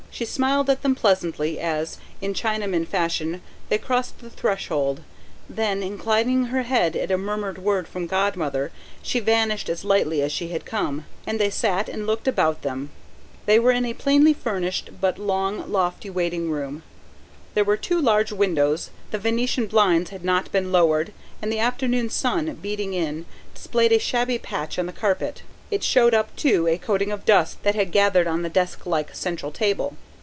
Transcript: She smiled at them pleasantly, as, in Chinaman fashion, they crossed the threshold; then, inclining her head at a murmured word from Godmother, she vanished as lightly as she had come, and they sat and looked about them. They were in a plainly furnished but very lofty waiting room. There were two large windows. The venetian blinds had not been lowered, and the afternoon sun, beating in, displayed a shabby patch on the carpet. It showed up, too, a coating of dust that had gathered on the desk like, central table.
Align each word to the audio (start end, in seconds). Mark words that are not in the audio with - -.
She 0.13 0.25
smiled 0.25 0.69
at 0.69 0.83
them 0.83 0.93
pleasantly, 0.93 1.57
as, 1.57 1.97
in 2.19 2.33
Chinaman 2.33 2.85
fashion, 2.85 3.41
they 3.69 3.77
crossed 3.77 4.19
the 4.19 4.29
threshold; 4.29 5.01
then, 5.49 5.81
inclining 5.81 6.47
her 6.47 6.63
head 6.63 6.97
at 6.97 7.11
a 7.11 7.17
murmured 7.17 7.57
word 7.57 7.87
from 7.87 8.07
Godmother, 8.07 8.73
she 9.01 9.21
vanished 9.21 9.69
as 9.69 9.85
lightly 9.85 10.21
as 10.21 10.31
she 10.33 10.49
had 10.49 10.65
come, 10.65 11.05
and 11.25 11.39
they 11.39 11.49
sat 11.49 11.87
and 11.87 12.05
looked 12.05 12.27
about 12.27 12.61
them. 12.61 12.89
They 13.45 13.57
were 13.57 13.71
in 13.71 13.85
a 13.85 13.93
plainly 13.93 14.33
furnished 14.33 14.89
but 14.99 15.15
very 15.15 15.25
lofty 15.27 16.09
waiting 16.09 16.51
room. 16.51 16.83
There 17.53 17.63
were 17.63 17.77
two 17.77 17.99
large 17.99 18.33
windows. 18.33 18.89
The 19.11 19.17
venetian 19.17 19.67
blinds 19.67 20.09
had 20.09 20.25
not 20.25 20.51
been 20.51 20.73
lowered, 20.73 21.13
and 21.41 21.49
the 21.51 21.59
afternoon 21.59 22.09
sun, 22.09 22.53
beating 22.61 22.93
in, 22.93 23.25
displayed 23.55 23.93
a 23.93 23.97
shabby 23.97 24.37
patch 24.37 24.77
on 24.77 24.87
the 24.87 24.93
carpet. 24.93 25.43
It 25.71 25.83
showed 25.85 26.13
up, 26.13 26.35
too, 26.35 26.67
a 26.67 26.77
coating 26.77 27.13
of 27.13 27.23
dust 27.25 27.63
that 27.63 27.75
had 27.75 27.91
gathered 27.93 28.27
on 28.27 28.41
the 28.43 28.49
desk 28.49 28.85
like, 28.85 29.15
central 29.15 29.53
table. 29.53 29.95